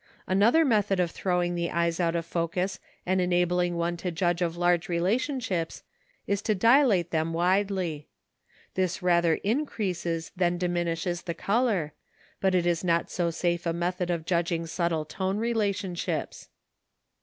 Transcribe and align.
Another 0.25 0.65
method 0.65 0.99
of 0.99 1.11
throwing 1.11 1.53
the 1.53 1.69
eyes 1.69 1.99
out 1.99 2.15
of 2.15 2.25
focus 2.25 2.79
and 3.05 3.21
enabling 3.21 3.77
one 3.77 3.97
to 3.97 4.09
judge 4.09 4.41
of 4.41 4.57
large 4.57 4.89
relationships, 4.89 5.83
is 6.25 6.41
to 6.41 6.55
dilate 6.55 7.11
them 7.11 7.33
widely. 7.33 8.07
This 8.73 9.03
rather 9.03 9.35
increases 9.43 10.31
than 10.35 10.57
diminishes 10.57 11.21
the 11.21 11.35
colour, 11.35 11.93
but 12.39 12.55
is 12.55 12.83
not 12.83 13.11
so 13.11 13.29
safe 13.29 13.67
a 13.67 13.73
method 13.73 14.09
of 14.09 14.25
judging 14.25 14.65
subtle 14.65 15.05
tone 15.05 15.37
relationships. 15.37 16.49